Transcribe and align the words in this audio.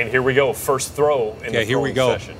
And 0.00 0.08
here 0.08 0.22
we 0.22 0.32
go, 0.32 0.54
first 0.54 0.94
throw 0.94 1.36
in 1.44 1.52
Yeah, 1.52 1.60
the 1.60 1.66
here 1.66 1.78
we 1.78 1.92
throwing 1.92 2.12
go. 2.12 2.18
session 2.18 2.36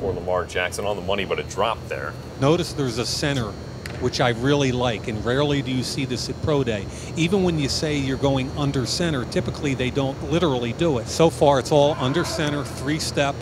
for 0.00 0.12
Lamar 0.12 0.44
Jackson 0.44 0.84
on 0.84 0.96
the 0.96 1.02
money, 1.02 1.24
but 1.24 1.38
a 1.38 1.44
drop 1.44 1.78
there. 1.86 2.12
Notice 2.40 2.72
there's 2.72 2.98
a 2.98 3.06
center, 3.06 3.52
which 4.00 4.20
I 4.20 4.30
really 4.30 4.72
like, 4.72 5.06
and 5.06 5.24
rarely 5.24 5.62
do 5.62 5.70
you 5.70 5.84
see 5.84 6.04
this 6.04 6.28
at 6.28 6.42
Pro 6.42 6.64
Day. 6.64 6.84
Even 7.14 7.44
when 7.44 7.60
you 7.60 7.68
say 7.68 7.96
you're 7.96 8.16
going 8.16 8.50
under 8.58 8.86
center, 8.86 9.24
typically 9.26 9.74
they 9.74 9.90
don't 9.90 10.20
literally 10.32 10.72
do 10.72 10.98
it. 10.98 11.06
So 11.06 11.30
far, 11.30 11.60
it's 11.60 11.70
all 11.70 11.92
under 12.00 12.24
center, 12.24 12.64
three 12.64 12.98
step, 12.98 13.36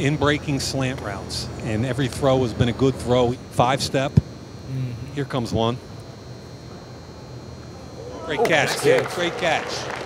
in 0.00 0.16
breaking 0.16 0.58
slant 0.58 1.00
routes. 1.00 1.48
And 1.62 1.86
every 1.86 2.08
throw 2.08 2.42
has 2.42 2.52
been 2.52 2.68
a 2.68 2.72
good 2.72 2.96
throw. 2.96 3.34
Five 3.52 3.80
step. 3.80 4.10
Mm-hmm. 4.10 5.14
Here 5.14 5.24
comes 5.24 5.52
one. 5.52 5.76
Great 8.26 8.40
oh, 8.40 8.44
catch, 8.44 8.70
nice 8.70 8.82
kid. 8.82 9.02
catch. 9.04 9.14
Great 9.14 9.38
catch. 9.38 10.01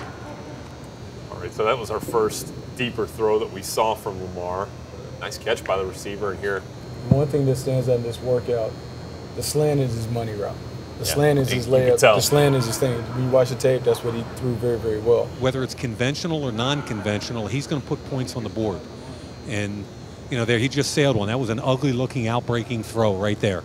All 1.37 1.43
right, 1.43 1.53
so 1.53 1.67
that 1.67 1.79
was 1.79 1.91
our 1.91 2.01
first 2.01 2.51
deeper 2.79 3.07
throw 3.07 3.39
that 3.41 3.53
we 3.53 3.61
saw 3.61 3.95
from 3.95 4.19
Lamar. 4.23 4.69
Nice 5.21 5.37
catch 5.37 5.63
by 5.63 5.77
the 5.77 5.85
receiver, 5.85 6.31
and 6.33 6.41
here 6.41 6.63
One 7.11 7.27
thing 7.27 7.45
that 7.45 7.57
stands 7.57 7.91
out 7.91 7.97
in 7.97 8.03
this 8.05 8.19
workout, 8.23 8.73
the 9.37 9.43
slant 9.43 9.81
is 9.81 9.93
his 9.93 10.09
money 10.09 10.33
route. 10.33 10.57
The 10.99 11.05
Yeah, 11.05 11.13
slant 11.13 11.39
is 11.39 11.51
you- 11.51 11.57
his 11.57 11.67
layup. 11.67 12.01
The 12.01 12.21
slant 12.23 12.55
is 12.55 12.65
his 12.65 12.79
thing. 12.79 12.95
When 12.95 13.25
you 13.25 13.31
watch 13.31 13.51
the 13.51 13.55
tape, 13.55 13.85
that's 13.85 14.03
what 14.03 14.15
he 14.15 14.25
threw 14.37 14.55
very, 14.55 14.79
very 14.79 14.99
well. 14.99 15.29
whether 15.39 15.63
it's 15.63 15.75
conventional 15.75 16.43
or 16.43 16.53
non-conventional, 16.53 17.49
he's 17.49 17.67
going 17.67 17.83
to 17.83 17.87
put 17.87 18.03
points 18.09 18.35
on 18.35 18.43
the 18.43 18.49
board. 18.49 18.81
And 19.47 19.85
you 20.31 20.39
know, 20.39 20.47
there 20.47 20.59
he 20.59 20.69
just 20.69 20.93
sailed 20.93 21.17
one. 21.17 21.29
That 21.29 21.39
was 21.39 21.51
an 21.51 21.61
ugly-looking 21.61 22.27
outbreaking 22.29 22.83
throw 22.83 23.15
right 23.15 23.39
there. 23.41 23.63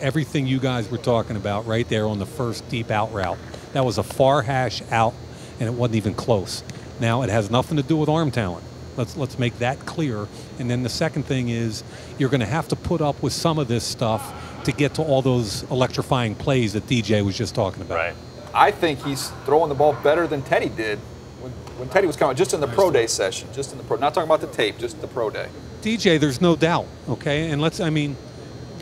Everything 0.00 0.48
you 0.48 0.58
guys 0.58 0.90
were 0.90 0.98
talking 0.98 1.36
about 1.36 1.68
right 1.68 1.88
there 1.88 2.08
on 2.08 2.18
the 2.18 2.26
first 2.26 2.68
deep 2.68 2.90
out 2.90 3.12
route. 3.14 3.38
That 3.74 3.84
was 3.84 3.96
a 3.96 4.02
far 4.02 4.42
hash 4.42 4.82
out, 4.90 5.14
and 5.60 5.68
it 5.68 5.72
wasn't 5.72 5.94
even 5.96 6.14
close. 6.14 6.64
Now 7.00 7.22
it 7.22 7.30
has 7.30 7.50
nothing 7.50 7.76
to 7.76 7.82
do 7.82 7.96
with 7.96 8.08
arm 8.08 8.30
talent. 8.30 8.64
Let's 8.96 9.16
let's 9.16 9.38
make 9.38 9.58
that 9.58 9.86
clear. 9.86 10.26
And 10.58 10.70
then 10.70 10.82
the 10.82 10.88
second 10.88 11.24
thing 11.24 11.48
is 11.48 11.82
you're 12.18 12.28
going 12.28 12.40
to 12.40 12.46
have 12.46 12.68
to 12.68 12.76
put 12.76 13.00
up 13.00 13.22
with 13.22 13.32
some 13.32 13.58
of 13.58 13.68
this 13.68 13.84
stuff 13.84 14.62
to 14.64 14.72
get 14.72 14.94
to 14.94 15.02
all 15.02 15.22
those 15.22 15.62
electrifying 15.70 16.34
plays 16.34 16.74
that 16.74 16.86
DJ 16.86 17.24
was 17.24 17.36
just 17.36 17.54
talking 17.54 17.82
about. 17.82 17.96
right. 17.96 18.14
I 18.54 18.70
think 18.70 19.02
he's 19.02 19.30
throwing 19.46 19.70
the 19.70 19.74
ball 19.74 19.94
better 19.94 20.26
than 20.26 20.42
Teddy 20.42 20.68
did 20.68 20.98
when, 21.40 21.52
when 21.78 21.88
Teddy 21.88 22.06
was 22.06 22.16
coming, 22.16 22.36
just 22.36 22.52
in 22.52 22.60
the 22.60 22.68
pro 22.68 22.90
day 22.90 23.06
session, 23.06 23.48
just 23.52 23.72
in 23.72 23.78
the 23.78 23.84
pro. 23.84 23.96
Not 23.96 24.14
talking 24.14 24.28
about 24.28 24.40
the 24.40 24.54
tape, 24.54 24.78
just 24.78 25.00
the 25.00 25.08
pro 25.08 25.30
day. 25.30 25.48
DJ, 25.80 26.20
there's 26.20 26.40
no 26.40 26.54
doubt. 26.54 26.86
Okay, 27.08 27.50
and 27.50 27.60
let's. 27.60 27.80
I 27.80 27.90
mean, 27.90 28.16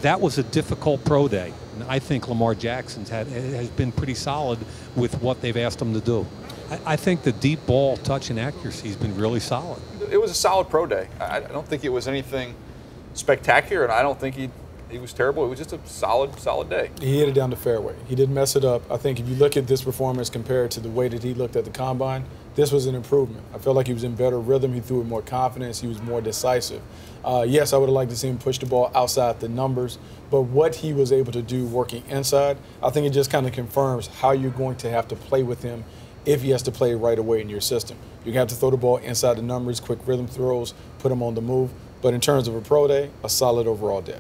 that 0.03 0.21
was 0.21 0.39
a 0.39 0.43
difficult 0.43 1.05
pro 1.05 1.29
day. 1.29 1.53
And 1.81 1.91
I 1.91 1.99
think 1.99 2.29
Lamar 2.29 2.55
Jackson's 2.55 3.09
had 3.09 3.27
has 3.29 3.69
been 3.71 3.91
pretty 3.91 4.15
solid 4.15 4.59
with 4.97 5.23
what 5.23 5.41
they've 5.41 5.57
asked 5.57 5.81
him 5.81 5.95
to 5.95 6.01
do. 6.01 6.27
I, 6.71 6.81
I 6.93 6.97
think 6.97 7.23
the 7.23 7.33
deep 7.33 7.65
ball 7.67 7.97
touch 7.97 8.29
and 8.29 8.39
accuracy 8.39 8.89
has 8.89 8.97
been 8.97 9.17
really 9.17 9.41
solid. 9.41 9.81
It 10.11 10.19
was 10.19 10.31
a 10.31 10.35
solid 10.35 10.69
pro 10.69 10.87
day. 10.87 11.09
I, 11.19 11.39
I 11.39 11.41
don't 11.41 11.67
think 11.67 11.85
it 11.85 11.89
was 11.89 12.07
anything 12.07 12.55
spectacular, 13.15 13.85
and 13.85 13.93
I 13.93 14.03
don't 14.03 14.21
think 14.21 14.37
he 14.37 14.51
he 14.91 14.99
was 14.99 15.13
terrible. 15.13 15.45
It 15.45 15.49
was 15.49 15.59
just 15.59 15.73
a 15.73 15.81
solid, 15.85 16.39
solid 16.39 16.69
day. 16.69 16.91
He 17.01 17.19
hit 17.19 17.29
it 17.29 17.33
down 17.33 17.51
the 17.51 17.57
fairway. 17.57 17.95
He 18.07 18.15
didn't 18.15 18.35
mess 18.35 18.57
it 18.57 18.65
up. 18.65 18.83
I 18.91 18.97
think 18.97 19.21
if 19.21 19.29
you 19.29 19.35
look 19.37 19.57
at 19.57 19.67
this 19.67 19.83
performance 19.83 20.31
compared 20.31 20.71
to 20.73 20.81
the 20.81 20.91
way 20.91 21.09
that 21.09 21.23
he 21.23 21.35
looked 21.35 21.57
at 21.57 21.65
the 21.65 21.71
combine, 21.71 22.25
this 22.55 22.73
was 22.73 22.87
an 22.87 22.95
improvement. 22.95 23.45
I 23.55 23.59
felt 23.59 23.77
like 23.77 23.87
he 23.87 23.95
was 23.95 24.05
in 24.05 24.15
better 24.15 24.39
rhythm. 24.39 24.75
He 24.75 24.81
threw 24.81 24.99
with 24.99 25.07
more 25.07 25.23
confidence. 25.23 25.81
He 25.81 25.87
was 25.87 26.03
more 26.03 26.21
decisive. 26.21 26.83
Uh, 27.25 27.45
yes, 27.47 27.73
I 27.73 27.77
would 27.77 27.89
have 27.89 27.95
liked 27.95 28.11
to 28.11 28.17
see 28.17 28.29
him 28.29 28.39
push 28.39 28.59
the 28.59 28.67
ball 28.67 28.91
outside 28.95 29.41
the 29.41 29.49
numbers, 29.49 29.99
but 30.31 30.43
what 30.43 30.75
he 30.75 30.93
was 30.93 31.13
able 31.13 31.33
to 31.33 31.43
do 31.43 31.67
working 31.67 32.03
inside, 32.09 32.57
I 32.83 32.91
think 32.91 33.07
it 33.07 33.11
just 33.11 33.31
kind 33.31 33.47
of 33.47 33.53
confirms 33.53 34.07
how 34.07 34.33
you're 34.33 34.51
going 34.51 34.77
to 34.77 34.91
have 34.91 35.07
to 35.09 35.17
play 35.17 35.43
with 35.43 35.63
him 35.63 35.85
if 36.25 36.43
he 36.43 36.51
has 36.51 36.63
to 36.63 36.73
play 36.73 36.95
right 36.95 37.19
away 37.19 37.41
in 37.41 37.49
your 37.49 37.61
system. 37.61 37.97
You're 38.25 38.35
going 38.35 38.35
to 38.35 38.41
have 38.41 38.49
to 38.49 38.55
throw 38.55 38.71
the 38.71 38.77
ball 38.77 38.97
inside 38.99 39.37
the 39.37 39.43
numbers, 39.43 39.81
quick 39.81 39.99
rhythm 40.07 40.27
throws, 40.27 40.75
put 40.99 41.13
him 41.13 41.23
on 41.23 41.35
the 41.35 41.41
move. 41.41 41.71
But 42.03 42.15
in 42.15 42.21
terms 42.21 42.49
of 42.49 42.55
a 42.55 42.61
pro 42.61 42.89
day, 42.89 43.11
a 43.23 43.29
solid 43.29 43.67
overall 43.67 44.01
day. 44.01 44.19